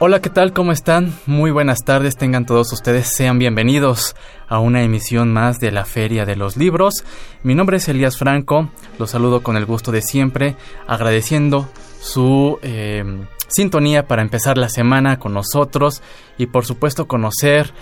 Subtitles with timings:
[0.00, 0.52] Hola, ¿qué tal?
[0.52, 1.12] ¿Cómo están?
[1.26, 4.14] Muy buenas tardes, tengan todos ustedes, sean bienvenidos
[4.46, 7.04] a una emisión más de la Feria de los Libros.
[7.42, 8.68] Mi nombre es Elías Franco,
[9.00, 10.54] los saludo con el gusto de siempre,
[10.86, 11.68] agradeciendo
[12.00, 13.02] su eh,
[13.48, 16.00] sintonía para empezar la semana con nosotros
[16.36, 17.72] y por supuesto conocer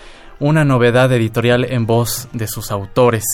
[0.41, 3.25] una novedad editorial en voz de sus autores.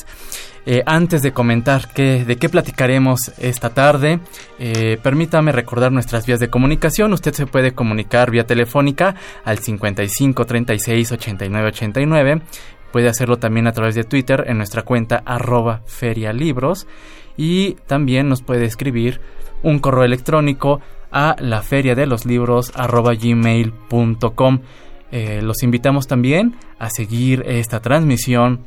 [0.64, 4.20] Eh, antes de comentar de qué platicaremos esta tarde,
[4.60, 7.12] eh, permítame recordar nuestras vías de comunicación.
[7.12, 12.42] Usted se puede comunicar vía telefónica al 55 36 89 89.
[12.92, 16.86] Puede hacerlo también a través de Twitter en nuestra cuenta arroba ferialibros.
[17.36, 19.20] Y también nos puede escribir
[19.62, 24.60] un correo electrónico a la feria de los libros arroba gmail.com.
[25.12, 28.60] Eh, los invitamos también a seguir esta transmisión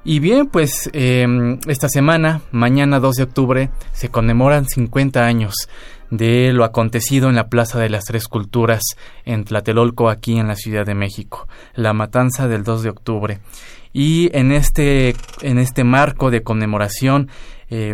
[0.04, 5.54] Y bien, pues em, esta semana, mañana 2 de octubre, se conmemoran 50 años
[6.10, 8.82] de lo acontecido en la Plaza de las Tres Culturas
[9.26, 13.40] en Tlatelolco, aquí en la Ciudad de México, la matanza del 2 de octubre.
[13.94, 17.30] Y en este, en este marco de conmemoración,
[17.70, 17.94] eh,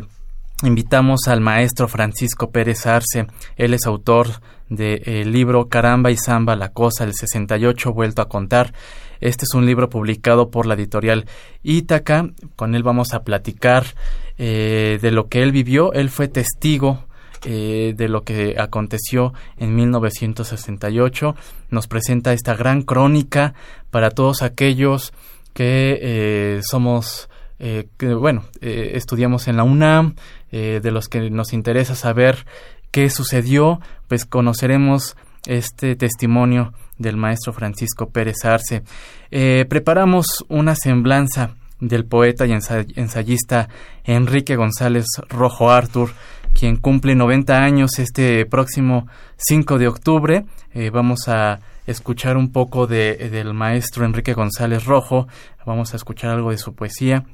[0.63, 3.28] invitamos al maestro Francisco Pérez Arce.
[3.57, 4.29] Él es autor
[4.69, 8.74] del libro Caramba y Zamba, la cosa del 68, vuelto a contar
[9.19, 11.25] este es un libro publicado por la editorial
[11.63, 12.29] Ítaca.
[12.55, 13.85] Con él vamos a platicar
[14.38, 15.94] eh, de lo que él vivió.
[15.94, 17.05] Él fue testigo
[17.45, 21.35] eh, de lo que aconteció en 1968.
[21.69, 23.53] Nos presenta esta gran crónica
[23.89, 25.13] para todos aquellos
[25.53, 27.29] que eh, somos,
[27.59, 30.13] que, bueno, estudiamos en la UNAM,
[30.51, 32.45] de los que nos interesa saber
[32.91, 35.17] qué sucedió, pues conoceremos
[35.47, 38.84] este testimonio del maestro Francisco Pérez Arce.
[39.31, 43.69] Eh, preparamos una semblanza del poeta y ensayista
[44.03, 46.12] Enrique González Rojo Artur,
[46.53, 49.07] quien cumple 90 años este próximo
[49.38, 50.46] 5 de octubre.
[50.74, 55.28] Eh, vamos a escuchar un poco de, del maestro Enrique González Rojo,
[55.66, 57.25] vamos a escuchar algo de su poesía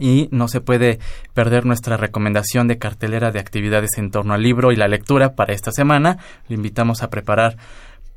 [0.00, 0.98] y no se puede
[1.34, 5.52] perder nuestra recomendación de cartelera de actividades en torno al libro y la lectura para
[5.52, 6.18] esta semana.
[6.48, 7.56] Le invitamos a preparar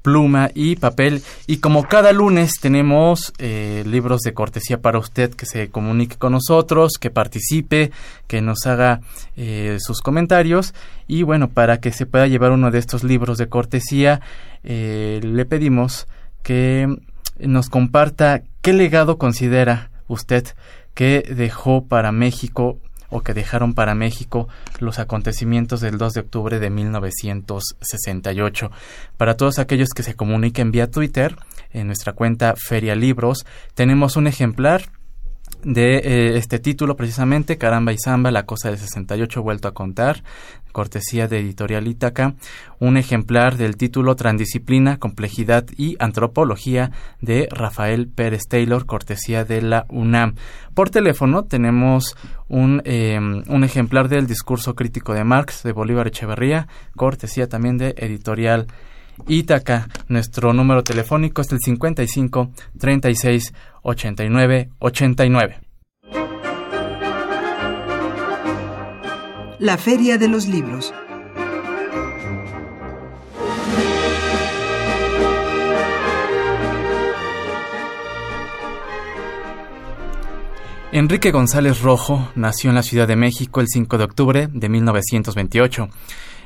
[0.01, 1.21] pluma y papel.
[1.47, 6.33] Y como cada lunes tenemos eh, libros de cortesía para usted que se comunique con
[6.33, 7.91] nosotros, que participe,
[8.27, 9.01] que nos haga
[9.35, 10.73] eh, sus comentarios.
[11.07, 14.21] Y bueno, para que se pueda llevar uno de estos libros de cortesía,
[14.63, 16.07] eh, le pedimos
[16.43, 16.87] que
[17.39, 20.47] nos comparta qué legado considera usted
[20.93, 22.79] que dejó para México
[23.11, 24.47] o que dejaron para México
[24.79, 28.71] los acontecimientos del 2 de octubre de 1968.
[29.17, 31.35] Para todos aquellos que se comuniquen vía Twitter,
[31.71, 34.83] en nuestra cuenta Feria Libros, tenemos un ejemplar
[35.63, 40.23] de eh, este título precisamente, Caramba y Zamba, la cosa de 68 vuelto a contar,
[40.71, 42.35] cortesía de Editorial Ítaca,
[42.79, 49.85] un ejemplar del título Transdisciplina, Complejidad y Antropología de Rafael Pérez Taylor, cortesía de la
[49.89, 50.35] UNAM.
[50.73, 52.15] Por teléfono tenemos
[52.47, 57.93] un, em, un ejemplar del discurso crítico de Marx de Bolívar Echeverría, cortesía también de
[57.97, 58.67] Editorial
[59.27, 59.87] Ítaca.
[60.07, 63.53] Nuestro número telefónico es el 55 36
[63.83, 65.70] 89 89.
[69.61, 70.91] La Feria de los Libros.
[80.91, 85.89] Enrique González Rojo nació en la Ciudad de México el 5 de octubre de 1928.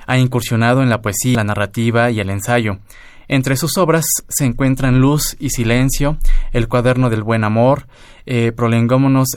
[0.08, 2.80] Ha incursionado en la poesía, la narrativa y el ensayo.
[3.30, 6.18] Entre sus obras se encuentran Luz y Silencio,
[6.52, 7.88] El cuaderno del buen amor,
[8.26, 8.52] eh,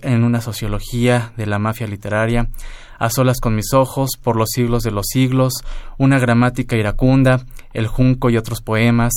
[0.03, 2.51] en una sociología de la mafia literaria,
[2.99, 5.53] A solas con mis ojos, Por los siglos de los siglos,
[5.99, 9.13] Una gramática iracunda, El junco y otros poemas,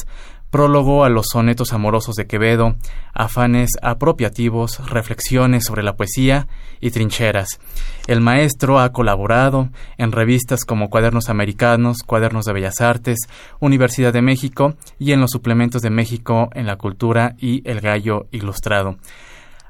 [0.52, 2.76] prólogo a los sonetos amorosos de Quevedo,
[3.14, 6.48] afanes apropiativos, reflexiones sobre la poesía
[6.82, 7.60] y trincheras.
[8.06, 13.20] El maestro ha colaborado en revistas como Cuadernos Americanos, Cuadernos de Bellas Artes,
[13.60, 18.28] Universidad de México y en los suplementos de México en la Cultura y El Gallo
[18.32, 18.98] Ilustrado.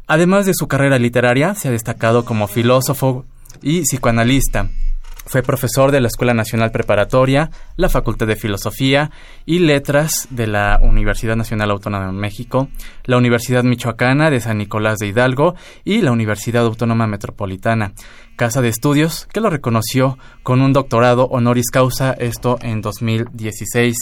[0.07, 3.25] Además de su carrera literaria, se ha destacado como filósofo
[3.61, 4.69] y psicoanalista.
[5.25, 9.11] Fue profesor de la Escuela Nacional Preparatoria, la Facultad de Filosofía
[9.45, 12.69] y Letras de la Universidad Nacional Autónoma de México,
[13.05, 15.55] la Universidad Michoacana de San Nicolás de Hidalgo
[15.85, 17.93] y la Universidad Autónoma Metropolitana,
[18.35, 23.95] casa de estudios que lo reconoció con un doctorado honoris causa, esto en 2016.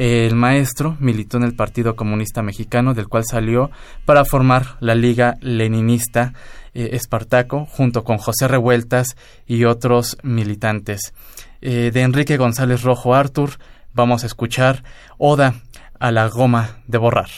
[0.00, 3.70] El maestro militó en el Partido Comunista Mexicano, del cual salió
[4.06, 6.32] para formar la Liga Leninista
[6.72, 9.08] eh, Espartaco, junto con José Revueltas
[9.46, 11.12] y otros militantes.
[11.60, 13.58] Eh, de Enrique González Rojo Artur,
[13.92, 14.84] vamos a escuchar
[15.18, 15.56] Oda
[15.98, 17.28] a la goma de borrar.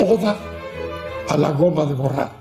[0.00, 0.36] Oda
[1.26, 2.32] a la goma de borrar.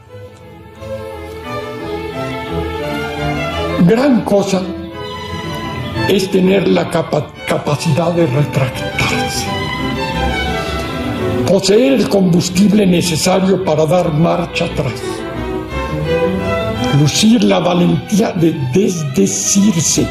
[3.86, 4.62] Gran cosa
[6.08, 9.46] es tener la capacidad de retractarse,
[11.46, 15.02] poseer el combustible necesario para dar marcha atrás,
[17.00, 20.08] lucir la valentía de desdecirse,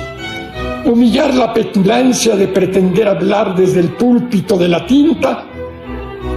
[0.84, 5.46] humillar la petulancia de pretender hablar desde el púlpito de la tinta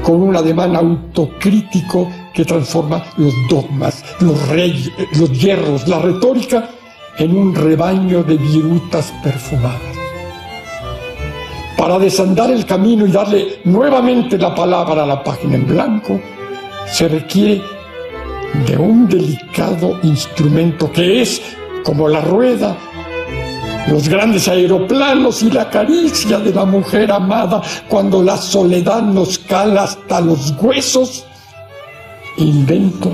[0.03, 6.69] con un ademán autocrítico que transforma los dogmas, los, reyes, los hierros, la retórica
[7.19, 9.81] en un rebaño de virutas perfumadas.
[11.77, 16.19] Para desandar el camino y darle nuevamente la palabra a la página en blanco,
[16.87, 17.61] se requiere
[18.65, 21.41] de un delicado instrumento que es
[21.83, 22.75] como la rueda,
[23.89, 29.83] los grandes aeroplanos y la caricia de la mujer amada cuando la soledad nos cala
[29.83, 31.25] hasta los huesos,
[32.37, 33.11] invento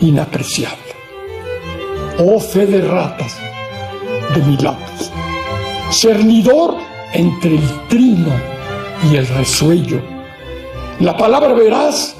[0.00, 0.89] inapreciable
[2.18, 3.36] oh fe de ratas
[4.34, 5.10] de mi lápiz,
[5.90, 6.76] cernidor
[7.12, 8.32] entre el trino
[9.10, 10.00] y el resuello,
[11.00, 12.14] la palabra veraz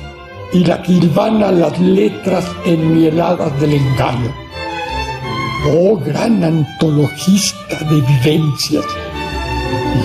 [0.52, 4.34] y la que las letras enmieladas del engaño.
[5.72, 8.84] Oh gran antologista de vivencias,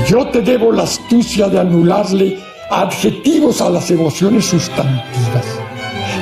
[0.07, 2.37] yo te debo la astucia de anularle
[2.69, 5.45] adjetivos a las emociones sustantivas,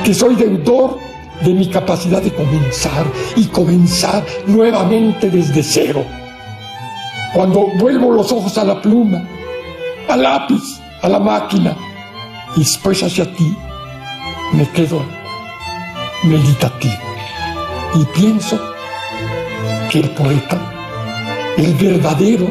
[0.06, 1.12] que soy deudor
[1.44, 3.06] de mi capacidad de comenzar
[3.36, 6.04] y comenzar nuevamente desde cero.
[7.34, 9.28] Cuando vuelvo los ojos a la pluma,
[10.07, 11.75] al lápiz, a la máquina,
[12.56, 13.56] y después hacia ti,
[14.54, 15.01] me quedo
[16.24, 16.94] meditativo
[17.96, 18.60] y pienso
[19.89, 20.60] que el poeta,
[21.57, 22.48] el verdadero,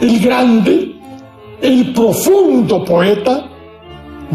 [0.00, 0.96] el grande,
[1.60, 3.48] el profundo poeta,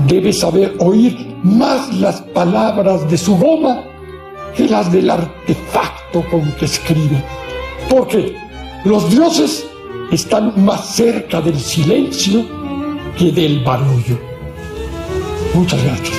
[0.07, 3.83] debe saber oír más las palabras de su goma
[4.55, 7.23] que las del artefacto con que escribe.
[7.89, 8.35] Porque
[8.83, 9.65] los dioses
[10.11, 12.45] están más cerca del silencio
[13.17, 14.19] que del barullo.
[15.53, 16.17] Muchas gracias.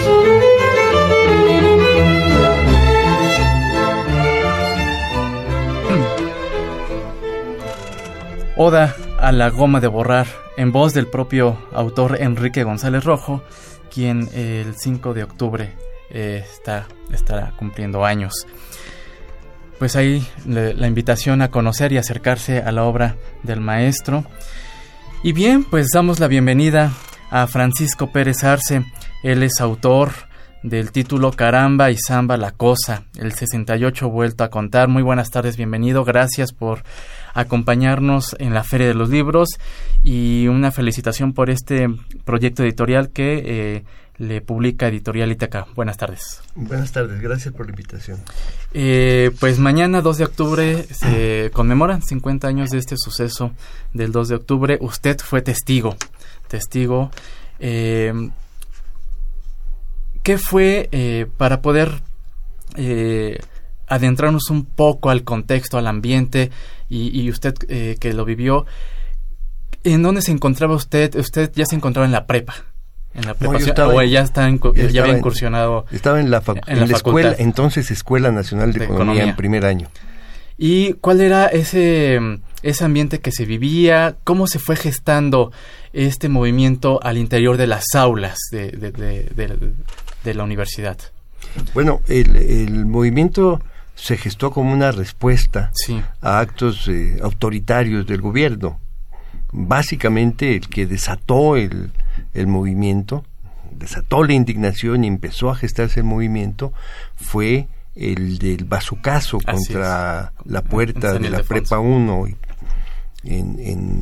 [8.59, 13.43] Oda a la goma de borrar, en voz del propio autor Enrique González Rojo,
[13.93, 15.73] quien el 5 de octubre
[16.11, 18.47] eh, está, estará cumpliendo años.
[19.79, 24.25] Pues ahí la invitación a conocer y acercarse a la obra del maestro.
[25.23, 26.93] Y bien, pues damos la bienvenida
[27.31, 28.85] a Francisco Pérez Arce.
[29.23, 30.13] Él es autor
[30.63, 34.89] del título Caramba y Samba la Cosa, el 68 vuelto a contar.
[34.89, 36.05] Muy buenas tardes, bienvenido.
[36.05, 36.83] Gracias por
[37.37, 39.51] acompañarnos en la Feria de los Libros
[40.03, 41.89] y una felicitación por este
[42.25, 43.85] proyecto editorial que eh,
[44.17, 45.67] le publica Editorial Itaca.
[45.75, 46.41] Buenas tardes.
[46.55, 48.19] Buenas tardes, gracias por la invitación.
[48.73, 53.53] Eh, pues mañana 2 de octubre se conmemoran 50 años de este suceso
[53.93, 54.79] del 2 de octubre.
[54.81, 55.95] Usted fue testigo,
[56.49, 57.11] testigo.
[57.61, 58.31] Eh,
[60.23, 62.01] ¿Qué fue para poder
[63.87, 66.51] adentrarnos un poco al contexto, al ambiente
[66.89, 68.67] y, usted eh, que lo vivió,
[69.85, 71.15] ¿en dónde se encontraba usted?
[71.17, 72.55] ¿Usted ya se encontraba en la prepa?
[73.15, 74.49] En la prepa, o ya, está
[74.91, 75.87] ya había incursionado.
[75.91, 79.89] estaba en la, en la, escuela, entonces Escuela Nacional de, Economía, en primer año.
[80.59, 82.19] ¿Y cuál era ese,
[82.63, 84.17] ese ambiente que se vivía?
[84.25, 85.51] ¿Cómo se fue gestando
[85.93, 90.99] este movimiento al interior de las aulas de, de, la universidad?
[91.73, 93.61] Bueno, el, el, movimiento
[93.97, 95.73] se gestó como una respuesta
[96.21, 98.79] a actos eh, autoritarios del gobierno.
[99.53, 101.91] Básicamente el que desató el,
[102.35, 103.25] el movimiento,
[103.73, 106.73] desató la indignación y empezó a gestarse el movimiento
[107.17, 112.27] fue el del bazucazo contra la puerta de la Prepa 1
[113.25, 114.01] en, en,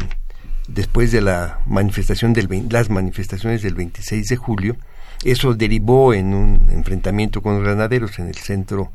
[0.66, 4.76] después de la manifestación del las manifestaciones del 26 de julio
[5.22, 8.90] eso derivó en un enfrentamiento con los granaderos en el centro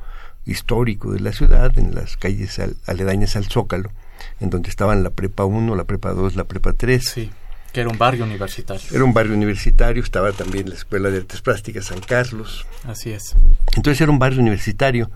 [0.46, 3.92] histórico de la ciudad en las calles aledañas al Zócalo
[4.40, 7.32] en donde estaban la Prepa 1, la Prepa 2, la Prepa 3 sí
[7.72, 8.82] que era un barrio universitario.
[8.92, 12.66] Era un barrio universitario, estaba también la Escuela de Artes Plásticas San Carlos.
[12.86, 13.36] Así es.
[13.76, 15.12] Entonces era un barrio universitario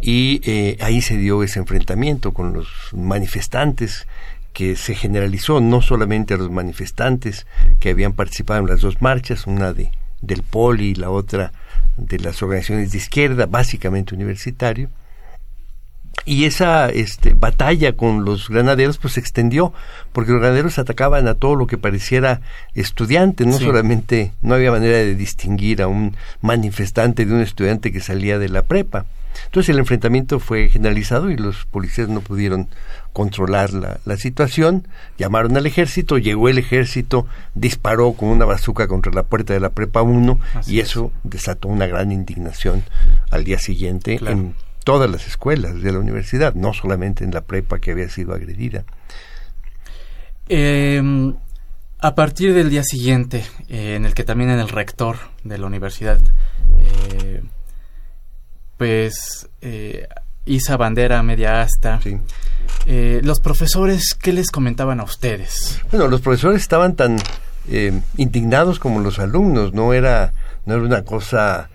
[0.00, 4.06] y eh, ahí se dio ese enfrentamiento con los manifestantes
[4.52, 7.46] que se generalizó no solamente a los manifestantes
[7.80, 9.90] que habían participado en las dos marchas, una de
[10.22, 11.52] del Poli y la otra
[11.96, 14.90] de las organizaciones de izquierda, básicamente universitario,
[16.24, 19.72] y esa este, batalla con los granaderos pues se extendió
[20.12, 22.40] porque los granaderos atacaban a todo lo que pareciera
[22.74, 28.00] estudiante no solamente no había manera de distinguir a un manifestante de un estudiante que
[28.00, 29.06] salía de la prepa
[29.44, 32.68] entonces el enfrentamiento fue generalizado y los policías no pudieron
[33.12, 34.88] controlar la, la situación.
[35.18, 39.70] Llamaron al ejército llegó el ejército disparó con una bazuca contra la puerta de la
[39.70, 42.82] prepa 1 y eso desató una gran indignación
[43.30, 47.78] al día siguiente en todas las escuelas de la universidad, no solamente en la prepa
[47.78, 48.84] que había sido agredida.
[50.48, 51.34] Em,
[51.98, 55.66] a partir del día siguiente, eh, en el que también en el rector de la
[55.66, 56.20] universidad,
[56.78, 57.42] eh,
[58.76, 60.06] pues eh,
[60.44, 62.00] Isa Bandera media asta.
[62.86, 65.80] los profesores, ¿qué les comentaban a ustedes?
[65.90, 67.16] Bueno, los profesores estaban tan
[68.16, 70.32] indignados como los alumnos, no era,
[70.66, 71.68] no era una cosa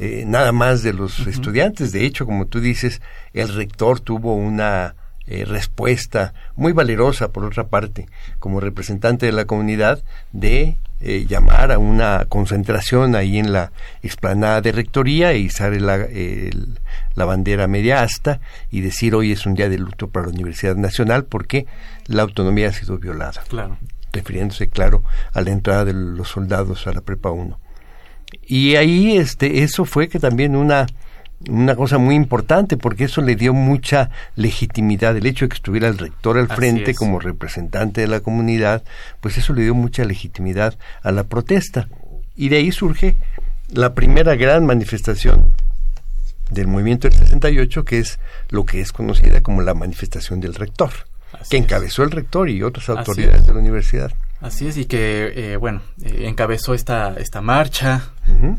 [0.00, 1.90] eh, nada más de los estudiantes.
[1.90, 4.94] De hecho, como tú dices, el rector tuvo una
[5.26, 8.06] eh, respuesta muy valerosa, por otra parte,
[8.38, 14.60] como representante de la comunidad, de eh, llamar a una concentración ahí en la explanada
[14.60, 16.06] de rectoría e izar la,
[17.14, 18.40] la bandera media asta
[18.70, 21.66] y decir hoy es un día de luto para la Universidad Nacional porque
[22.06, 23.42] la autonomía ha sido violada.
[23.48, 23.78] Claro.
[24.12, 27.58] Refiriéndose, claro, a la entrada de los soldados a la Prepa 1.
[28.46, 30.86] Y ahí este, eso fue que también una,
[31.48, 35.16] una cosa muy importante porque eso le dio mucha legitimidad.
[35.16, 38.82] El hecho de que estuviera el rector al frente como representante de la comunidad
[39.20, 41.88] pues eso le dio mucha legitimidad a la protesta.
[42.34, 43.16] Y de ahí surge
[43.72, 45.52] la primera gran manifestación
[46.50, 48.18] del movimiento del 68 que es
[48.48, 50.90] lo que es conocida como la manifestación del rector
[51.50, 55.56] que encabezó el rector y otras autoridades de la universidad Así es, y que, eh,
[55.56, 58.10] bueno, eh, encabezó esta, esta marcha.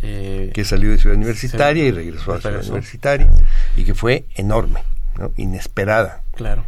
[0.01, 3.29] Eh, que salió de Ciudad Universitaria y regresó a Ciudad Universitaria,
[3.77, 4.83] y que fue enorme,
[5.17, 5.31] ¿no?
[5.38, 6.24] inesperada.
[6.36, 6.65] Claro.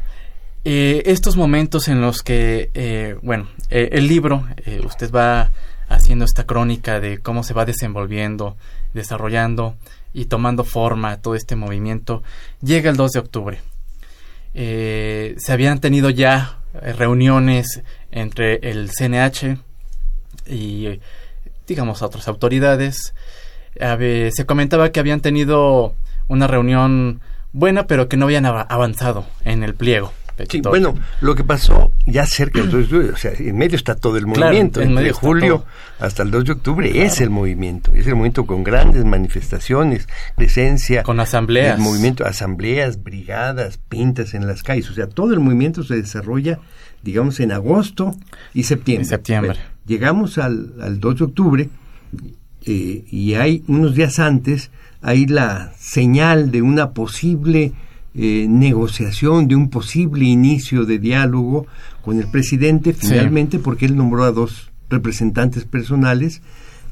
[0.64, 4.46] estos momentos en los que, bueno, el libro,
[4.86, 5.52] usted va
[5.90, 8.56] haciendo esta crónica de cómo se va desenvolviendo,
[8.94, 9.76] desarrollando
[10.14, 12.24] y tomando forma todo este movimiento,
[12.62, 13.62] llega el 2 de octubre.
[14.54, 19.58] se habían tenido ya reuniones entre el CNH
[20.48, 21.00] y,
[21.68, 23.14] digamos, otras autoridades.
[23.76, 25.96] se comentaba que habían tenido
[26.28, 27.22] una reunión
[27.54, 30.14] buena, pero que no habían avanzado en el pliego.
[30.50, 33.76] Sí, bueno, lo que pasó ya cerca del 2 de octubre, o sea, en medio
[33.76, 35.66] está todo el movimiento, en de julio
[36.00, 41.04] hasta el 2 de octubre es el movimiento, es el movimiento con grandes manifestaciones, presencia,
[41.04, 45.84] con asambleas, el movimiento, asambleas, brigadas, pintas en las calles, o sea, todo el movimiento
[45.84, 46.60] se desarrolla
[47.04, 48.16] digamos, en agosto
[48.54, 49.06] y septiembre.
[49.06, 49.60] septiembre.
[49.86, 51.70] llegamos al, al, 2 de octubre
[52.66, 54.72] eh, y hay unos días antes,
[55.02, 57.74] hay la señal de una posible
[58.14, 61.66] eh, negociación, de un posible inicio de diálogo
[62.02, 66.42] con el presidente, finalmente, porque él nombró a dos representantes personales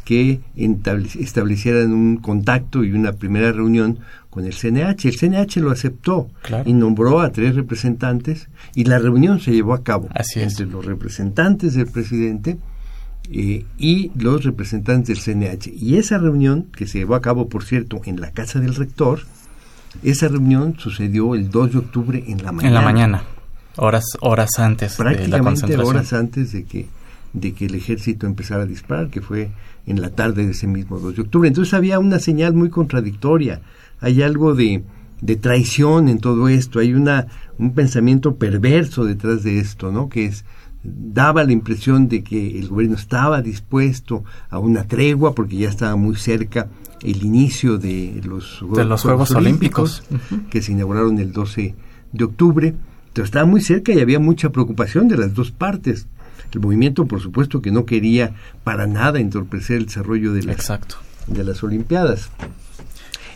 [0.06, 4.00] que establecieran un contacto y una primera reunión
[4.30, 5.08] con el CNH.
[5.08, 6.30] El CNH lo aceptó
[6.66, 11.76] y nombró a tres representantes y la reunión se llevó a cabo entre los representantes
[11.76, 12.58] del presidente
[13.32, 15.72] eh, y los representantes del CNH.
[15.76, 19.20] Y esa reunión, que se llevó a cabo, por cierto, en la casa del rector,
[20.04, 22.68] esa reunión sucedió el 2 de octubre en la mañana.
[22.68, 23.24] En la mañana,
[23.78, 25.88] horas, horas antes de la concentración.
[25.88, 26.88] horas antes de que,
[27.34, 29.52] de que el ejército empezara a disparar, que fue
[29.86, 31.48] en la tarde de ese mismo 2 de octubre.
[31.48, 33.62] Entonces había una señal muy contradictoria
[34.02, 34.84] hay algo de,
[35.22, 37.28] de traición en todo esto, hay una,
[37.58, 40.10] un pensamiento perverso detrás de esto, ¿no?
[40.10, 40.46] Que es,
[40.84, 45.96] daba la impresión de que el gobierno estaba dispuesto a una tregua porque ya estaba
[45.96, 46.70] muy cerca
[47.02, 50.04] el inicio de los, de los Juegos, Olímpicos,
[50.50, 51.76] que se inauguraron el 12
[52.12, 52.76] de octubre.
[53.14, 56.08] Pero estaba muy cerca y había mucha preocupación de las dos partes.
[56.54, 58.34] El movimiento, por supuesto, que no quería
[58.64, 60.58] para nada entorpecer el desarrollo de las,
[61.28, 62.30] De las Olimpiadas.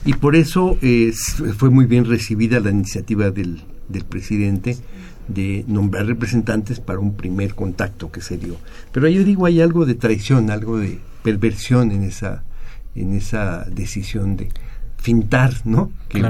[0.06, 1.14] Y por eso eh,
[1.58, 4.78] fue muy bien recibida la iniciativa del, del presidente
[5.28, 8.58] de nombrar representantes para un primer contacto que se dio.
[8.92, 12.44] Pero yo digo, hay algo de traición, algo de perversión en esa,
[12.96, 14.50] en esa decisión de
[14.98, 15.92] fintar, ¿no?
[16.10, 16.24] Que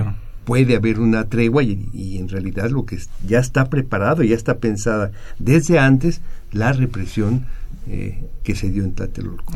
[0.46, 5.12] puede haber una tregua y, en realidad lo que ya está preparado, ya está pensada
[5.40, 6.22] desde antes
[6.52, 7.46] la represión
[7.88, 9.54] eh, que se dio en Tlatelolco.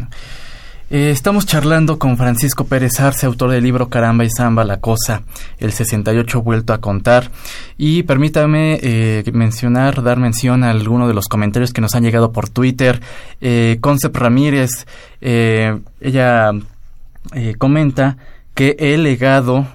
[0.90, 5.24] Eh, estamos charlando con Francisco Pérez Arce, autor del libro Caramba y Zamba, La Cosa,
[5.58, 7.30] el 68 vuelto a contar.
[7.78, 12.32] Y permítame eh, mencionar, dar mención a alguno de los comentarios que nos han llegado
[12.32, 13.02] por Twitter.
[13.42, 14.88] Eh, Concep Ramírez,
[15.20, 16.52] eh, ella
[17.58, 18.16] comenta
[18.54, 19.68] que el legado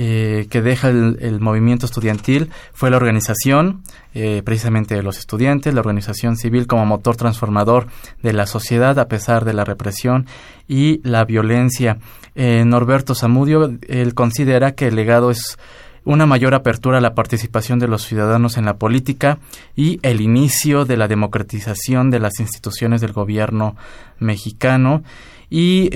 [0.00, 3.82] eh, que deja el, movimiento estudiantil fue la organización,
[4.14, 7.88] eh, precisamente de los estudiantes, la organización civil como motor transformador
[8.22, 10.26] de la sociedad a pesar de la represión
[10.68, 11.98] y la violencia.
[12.36, 15.58] Eh, Norberto Zamudio, él considera que el legado es
[16.04, 19.40] una mayor apertura a la participación de los ciudadanos en la política
[19.74, 23.74] y el inicio de la democratización de las instituciones del gobierno
[24.20, 25.02] mexicano.
[25.50, 25.90] Y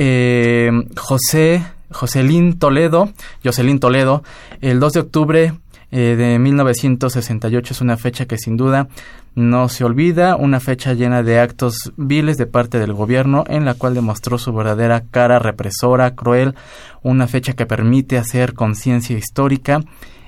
[0.97, 3.11] José Jocelyn Toledo,
[3.45, 4.23] Jocelyn Toledo,
[4.61, 5.53] el 2 de octubre
[5.95, 8.89] eh, de 1968 es una fecha que sin duda
[9.35, 13.75] no se olvida, una fecha llena de actos viles de parte del gobierno en la
[13.75, 16.55] cual demostró su verdadera cara represora, cruel,
[17.03, 19.81] una fecha que permite hacer conciencia histórica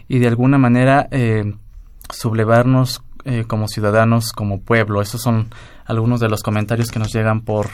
[0.06, 1.54] y de alguna manera eh,
[2.10, 5.00] sublevarnos eh, como ciudadanos, como pueblo.
[5.00, 5.48] Esos son
[5.86, 7.70] algunos de los comentarios que nos llegan por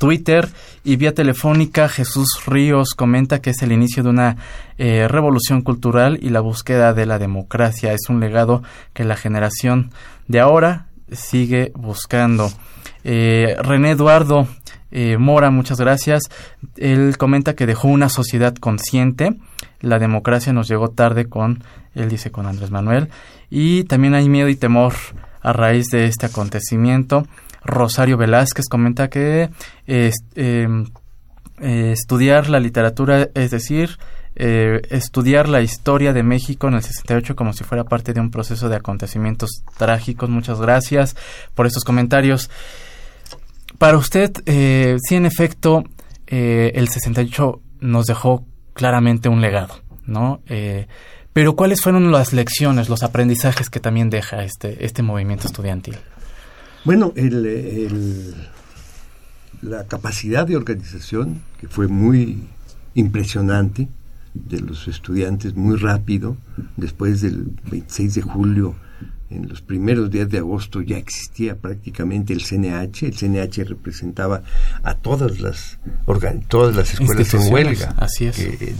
[0.00, 0.48] Twitter
[0.82, 4.36] y vía telefónica Jesús Ríos comenta que es el inicio de una
[4.78, 7.92] eh, revolución cultural y la búsqueda de la democracia.
[7.92, 8.62] Es un legado
[8.94, 9.90] que la generación
[10.26, 12.50] de ahora sigue buscando.
[13.04, 14.48] Eh, René Eduardo
[14.90, 16.22] eh, Mora, muchas gracias.
[16.78, 19.36] Él comenta que dejó una sociedad consciente.
[19.80, 21.62] La democracia nos llegó tarde con,
[21.94, 23.10] él dice con Andrés Manuel.
[23.50, 24.94] Y también hay miedo y temor
[25.42, 27.26] a raíz de este acontecimiento.
[27.64, 29.50] Rosario Velázquez comenta que
[29.86, 30.86] em,
[31.60, 33.98] eh, estudiar la literatura, es decir,
[34.36, 38.30] eh, estudiar la historia de México en el 68 como si fuera parte de un
[38.30, 40.30] proceso de acontecimientos trágicos.
[40.30, 41.16] Muchas gracias
[41.54, 42.50] por estos comentarios.
[43.78, 45.84] Para usted, eh, sí, en efecto,
[46.26, 49.74] el 68 nos dejó claramente un legado,
[50.06, 50.40] ¿no?
[51.32, 55.96] pero ¿cuáles fueron las lecciones, los aprendizajes que también deja este, este movimiento estudiantil?
[56.84, 58.34] Bueno, el,
[59.62, 62.44] la capacidad de organización, que fue muy
[62.94, 63.88] impresionante,
[64.32, 66.36] de los estudiantes muy rápido,
[66.76, 68.74] después del 26 de julio,
[69.30, 74.42] en los primeros días de agosto ya existía prácticamente el CNH, el CNH representaba
[74.82, 75.78] a todas las
[76.48, 78.38] todas las escuelas en huelga, así es.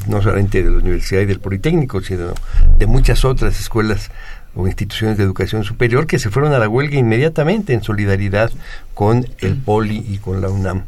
[0.08, 2.34] no solamente de la universidad y del Politécnico, sino
[2.78, 4.10] de muchas otras escuelas
[4.54, 8.50] o instituciones de educación superior que se fueron a la huelga inmediatamente en solidaridad
[8.94, 10.84] con el Poli y con la UNAM.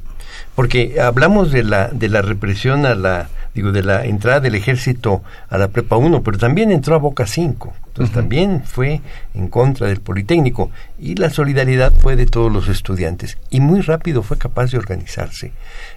[0.55, 5.23] Porque hablamos de la, de la represión a la, digo, de la entrada del ejército
[5.49, 7.75] a la Prepa 1, pero también entró a Boca 5.
[7.93, 9.03] Entonces también fue
[9.35, 10.71] en contra del Politécnico.
[10.99, 13.37] Y la solidaridad fue de todos los estudiantes.
[13.51, 15.53] Y muy rápido fue capaz de organizarse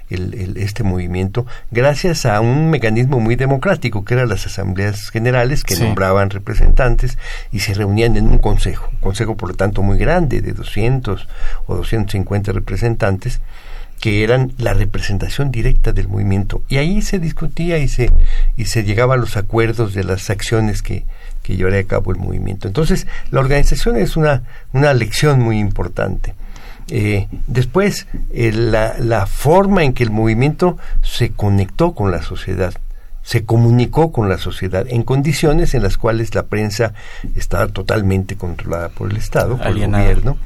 [0.09, 5.77] el, este movimiento gracias a un mecanismo muy democrático, que eran las asambleas generales que
[5.77, 7.17] nombraban representantes
[7.51, 8.89] y se reunían en un consejo.
[8.91, 11.27] Un consejo, por lo tanto, muy grande, de 200
[11.67, 13.39] o 250 representantes
[13.99, 16.61] que eran la representación directa del movimiento.
[16.67, 18.11] Y ahí se discutía y se,
[18.57, 21.05] y se llegaba a los acuerdos de las acciones que,
[21.43, 22.67] que llevaría a cabo el movimiento.
[22.67, 26.35] Entonces, la organización es una, una lección muy importante.
[26.89, 32.73] Eh, después, eh, la, la forma en que el movimiento se conectó con la sociedad,
[33.23, 36.93] se comunicó con la sociedad en condiciones en las cuales la prensa
[37.35, 40.37] estaba totalmente controlada por el Estado, por el gobierno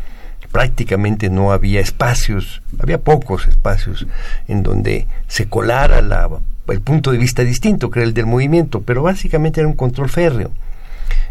[0.51, 4.07] prácticamente no había espacios, había pocos espacios
[4.47, 6.29] en donde se colara la,
[6.67, 10.09] el punto de vista distinto, que era el del movimiento, pero básicamente era un control
[10.09, 10.51] férreo.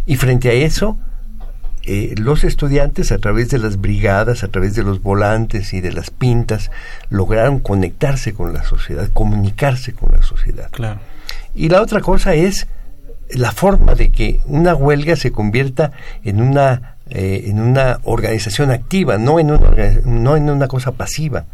[0.07, 0.96] Y frente a eso,
[1.85, 5.92] eh, los estudiantes a través de las brigadas, a través de los volantes y de
[5.92, 6.70] las pintas,
[7.11, 10.70] lograron conectarse con la sociedad, comunicarse con la sociedad.
[10.70, 11.00] Claro.
[11.54, 12.66] Y la otra cosa es
[13.31, 15.92] la forma de que una huelga se convierta
[16.24, 19.71] en una eh, en una organización activa, no en una,
[20.05, 21.44] no en una cosa pasiva.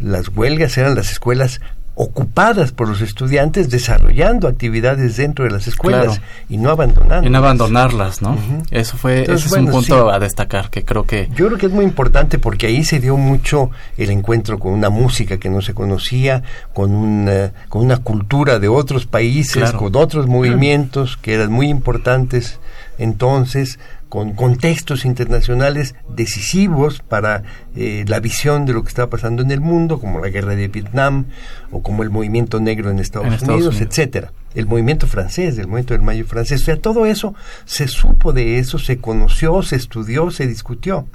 [0.00, 1.60] Las huelgas eran las escuelas
[2.00, 7.38] ocupadas por los estudiantes desarrollando actividades dentro de las escuelas y no abandonando y no
[7.38, 8.38] abandonarlas no
[8.70, 11.72] eso fue ese es un punto a destacar que creo que yo creo que es
[11.72, 15.74] muy importante porque ahí se dio mucho el encuentro con una música que no se
[15.74, 21.68] conocía con una con una cultura de otros países con otros movimientos que eran muy
[21.68, 22.60] importantes.
[22.98, 27.42] Entonces con contextos internacionales decisivos para
[27.76, 30.68] eh, la visión de lo que estaba pasando en el mundo, como la guerra de
[30.68, 31.26] Vietnam
[31.70, 34.32] o como el movimiento negro en Estados, Unidos, etcétera.
[34.54, 38.58] El movimiento francés, el movimiento del mayo francés, o sea, todo eso se supo de
[38.58, 41.06] eso, se conoció, se estudió, se discutió.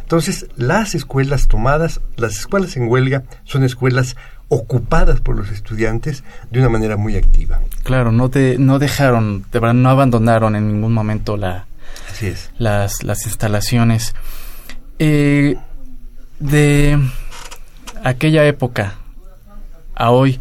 [0.00, 4.16] Entonces, las escuelas tomadas, las escuelas en huelga, son escuelas
[4.48, 7.60] ocupadas por los estudiantes de una manera muy activa.
[7.84, 11.66] Claro, no, te, no dejaron, no abandonaron en ningún momento la,
[12.58, 14.14] las, las instalaciones.
[14.98, 15.56] Eh,
[16.38, 16.98] de
[18.04, 18.94] aquella época
[19.94, 20.40] a hoy,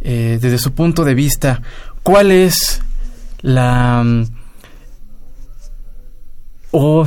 [0.00, 1.62] eh, desde su punto de vista,
[2.02, 2.82] ¿cuál es
[3.40, 4.04] la...
[6.70, 7.06] O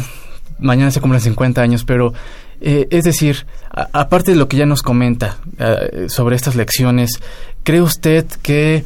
[0.60, 2.14] mañana se cumplen 50 años, pero
[2.62, 5.38] eh, es decir, aparte de lo que ya nos comenta
[6.08, 7.20] sobre estas lecciones,
[7.64, 8.84] ¿cree usted que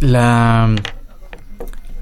[0.00, 0.74] la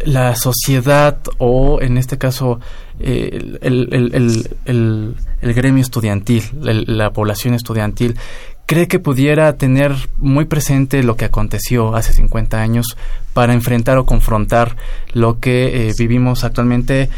[0.05, 2.61] la sociedad o en este caso
[3.01, 8.17] eh, el, gremio estudiantil, la población estudiantil,
[8.67, 12.97] cree que pudiera tener muy presente lo que aconteció hace 50 años
[13.33, 14.77] para enfrentar o confrontar
[15.13, 17.11] lo que eh, vivimos actualmente,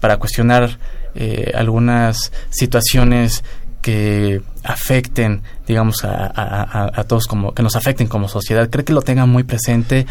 [0.00, 0.78] para cuestionar
[1.14, 3.42] eh, algunas situaciones
[3.82, 8.68] que afecten, digamos, a, a, todos como que nos afecten como sociedad.
[8.68, 10.06] ¿Cree que lo tengan muy presente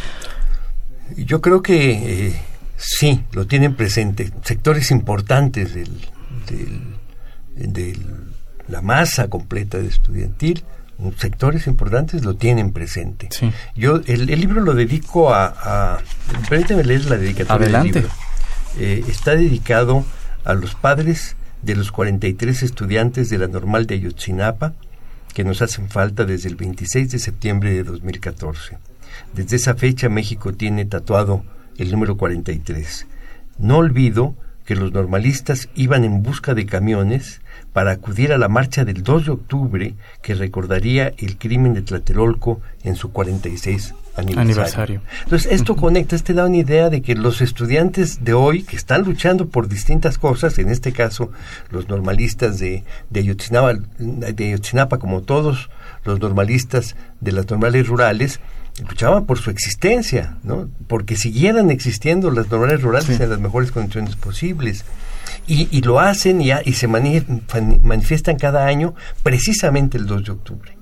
[1.15, 2.41] yo creo que eh,
[2.77, 4.31] sí, lo tienen presente.
[4.43, 5.89] Sectores importantes del,
[7.55, 7.97] de
[8.67, 10.63] la masa completa de estudiantil,
[11.17, 13.29] sectores importantes lo tienen presente.
[13.75, 15.99] Yo el, libro lo dedico a, a
[16.49, 17.93] permíteme leer la dedicatoria Adelante.
[17.93, 18.15] del libro.
[18.77, 20.05] Eh, está dedicado
[20.43, 24.73] a los padres de los 43 estudiantes de la normal de Ayotzinapa
[25.33, 28.77] que nos hacen falta desde el 26 de septiembre de 2014.
[29.33, 31.43] Desde esa fecha México tiene tatuado
[31.77, 33.07] el número 43.
[33.57, 38.83] No olvido que los normalistas iban en busca de camiones para acudir a la marcha
[38.83, 44.41] del 2 de octubre que recordaría el crimen de Tlatelolco en su 46 aniversario.
[44.41, 45.01] aniversario.
[45.23, 49.03] Entonces, esto conecta, este da una idea de que los estudiantes de hoy que están
[49.03, 51.31] luchando por distintas cosas, en este caso
[51.69, 55.69] los normalistas de, de, Ayotzinapa, de Ayotzinapa, como todos
[56.05, 58.39] los normalistas de las normales rurales,
[58.87, 60.69] luchaban por su existencia, ¿no?
[60.87, 64.83] Porque siguieran existiendo las normales rurales en las mejores condiciones posibles.
[65.47, 70.77] Y, y lo hacen y, y se manifiestan cada año precisamente el 2 de octubre.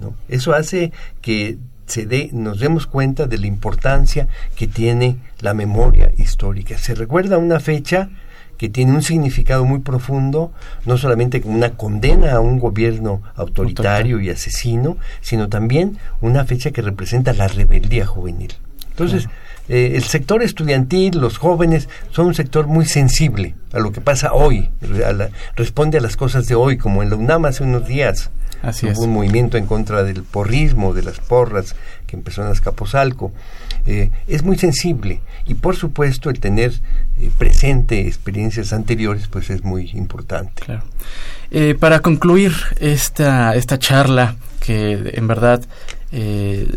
[0.00, 0.14] ¿no?
[0.28, 6.10] Eso hace que se dé, nos demos cuenta de la importancia que tiene la memoria
[6.16, 6.78] histórica.
[6.78, 8.10] Se recuerda una fecha
[8.58, 10.52] que tiene un significado muy profundo,
[10.84, 16.70] no solamente como una condena a un gobierno autoritario y asesino, sino también una fecha
[16.70, 18.54] que representa la rebeldía juvenil.
[18.90, 19.28] Entonces,
[19.68, 24.32] eh, el sector estudiantil, los jóvenes, son un sector muy sensible a lo que pasa
[24.32, 24.70] hoy,
[25.54, 28.30] responde a las cosas de hoy, como en la UNAM hace unos días.
[28.62, 31.74] Hubo un movimiento en contra del porrismo, de las porras,
[32.06, 33.32] que empezó en Azcapotzalco.
[33.86, 36.72] Eh, es muy sensible y por supuesto el tener
[37.18, 40.64] eh, presente experiencias anteriores pues es muy importante.
[41.52, 45.64] Eh, para concluir esta, esta charla que en verdad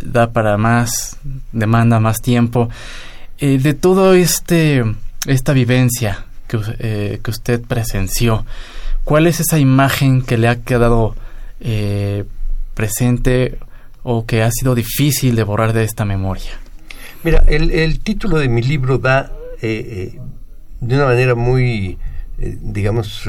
[0.04, 1.18] da para más,
[1.54, 2.70] demanda más tiempo,
[3.40, 4.84] de todo este
[5.28, 8.46] esta vivencia que, que, usted presenció,
[9.06, 11.16] ¿cuál es esa imagen que le ha quedado
[12.74, 13.60] presente
[14.04, 16.52] o que ha sido difícil de borrar de esta memoria?
[17.24, 20.20] Mira, el, título de mi libro da eh, eh,
[20.80, 21.98] de una manera muy,
[22.38, 23.28] eh, digamos,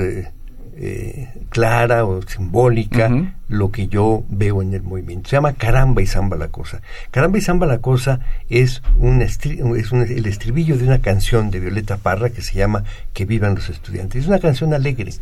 [1.51, 5.29] clara o simbólica lo que yo veo en el movimiento.
[5.29, 6.81] Se llama Caramba y Zamba la Cosa.
[7.11, 11.99] Caramba y Zamba la Cosa es, un, es el estribillo de una canción de Violeta
[11.99, 14.23] Parra que se llama Que vivan los estudiantes.
[14.23, 15.13] Es una canción alegre.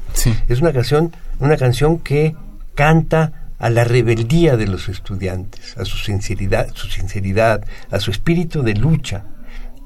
[0.46, 2.36] Es una canción, una canción que
[2.78, 8.62] canta a la rebeldía de los estudiantes, a su sinceridad, su sinceridad, a su espíritu
[8.62, 9.24] de lucha.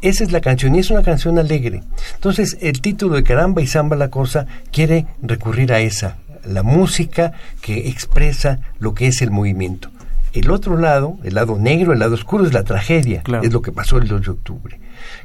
[0.03, 1.83] Esa es la canción y es una canción alegre.
[2.17, 7.33] Entonces, el título de Caramba y Samba la cosa quiere recurrir a esa, la música
[7.63, 9.89] que expresa lo que es el movimiento.
[10.35, 13.73] El otro lado, el lado negro, el lado oscuro es la tragedia, es lo que
[13.73, 14.81] pasó el 2 de octubre.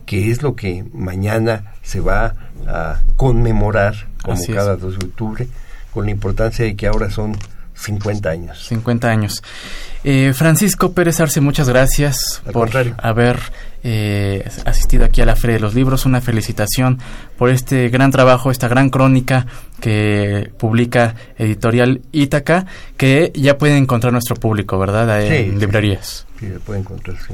[0.05, 2.33] que es lo que mañana se va
[2.65, 5.47] a conmemorar como cada 2 de octubre,
[5.93, 7.35] con la importancia de que ahora son
[7.77, 8.65] 50 años.
[8.67, 9.43] 50 años.
[10.03, 13.39] Eh, Francisco Pérez Arce, muchas gracias por haber
[13.83, 16.05] eh, asistido aquí a la Feria de los Libros.
[16.05, 16.99] Una felicitación
[17.37, 19.45] por este gran trabajo, esta gran crónica
[19.79, 25.23] que publica Editorial Ítaca, que ya puede encontrar nuestro público, ¿verdad?
[25.23, 26.25] En librerías.
[26.39, 27.33] Sí, puede encontrar, sí.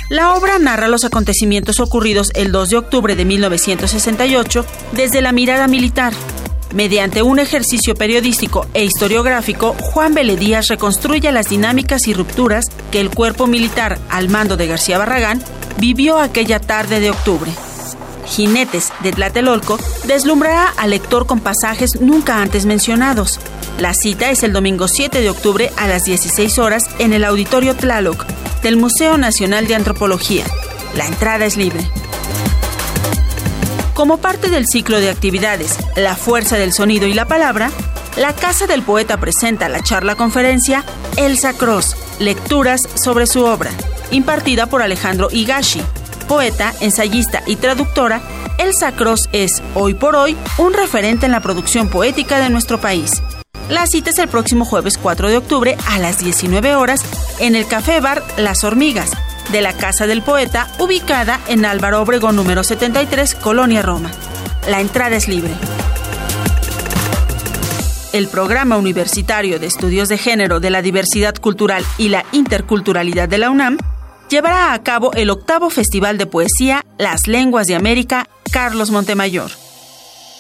[0.09, 5.67] La obra narra los acontecimientos ocurridos el 2 de octubre de 1968 desde la mirada
[5.67, 6.13] militar.
[6.73, 13.09] Mediante un ejercicio periodístico e historiográfico, Juan Vélez reconstruye las dinámicas y rupturas que el
[13.09, 15.43] cuerpo militar al mando de García Barragán
[15.77, 17.51] vivió aquella tarde de octubre.
[18.27, 23.39] Jinetes de Tlatelolco deslumbrará al lector con pasajes nunca antes mencionados.
[23.79, 27.75] La cita es el domingo 7 de octubre a las 16 horas en el Auditorio
[27.75, 28.25] Tlaloc
[28.61, 30.45] del Museo Nacional de Antropología.
[30.95, 31.89] La entrada es libre.
[33.93, 37.71] Como parte del ciclo de actividades La fuerza del sonido y la palabra,
[38.15, 40.83] la Casa del Poeta presenta la charla conferencia
[41.17, 43.71] Elsa Cross, Lecturas sobre su obra,
[44.11, 45.81] impartida por Alejandro Higashi,
[46.27, 48.21] poeta, ensayista y traductora,
[48.59, 53.21] Elsa Cross es, hoy por hoy, un referente en la producción poética de nuestro país.
[53.69, 57.01] La cita es el próximo jueves 4 de octubre a las 19 horas
[57.39, 59.11] en el Café Bar Las Hormigas,
[59.51, 64.11] de la Casa del Poeta, ubicada en Álvaro Obregón número 73, Colonia Roma.
[64.69, 65.53] La entrada es libre.
[68.13, 73.37] El Programa Universitario de Estudios de Género de la Diversidad Cultural y la Interculturalidad de
[73.37, 73.77] la UNAM
[74.29, 79.51] llevará a cabo el octavo Festival de Poesía Las Lenguas de América Carlos Montemayor.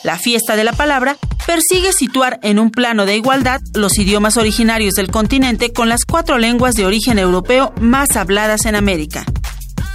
[0.03, 4.93] La fiesta de la palabra persigue situar en un plano de igualdad los idiomas originarios
[4.95, 9.25] del continente con las cuatro lenguas de origen europeo más habladas en América.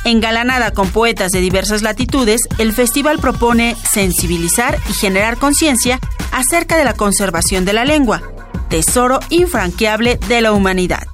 [0.05, 6.00] Engalanada con poetas de diversas latitudes, el festival propone sensibilizar y generar conciencia
[6.33, 8.22] acerca de la conservación de la lengua,
[8.68, 11.12] tesoro infranqueable de la humanidad.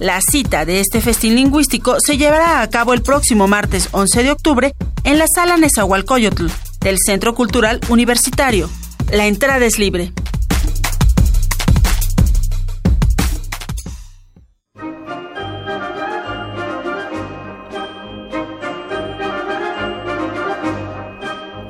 [0.00, 4.30] La cita de este festín lingüístico se llevará a cabo el próximo martes 11 de
[4.32, 6.46] octubre en la sala Nezahualcóyotl
[6.80, 8.68] del Centro Cultural Universitario.
[9.12, 10.12] La entrada es libre.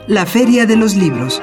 [0.07, 1.43] La Feria de los Libros